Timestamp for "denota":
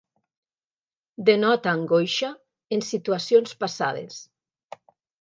1.27-1.75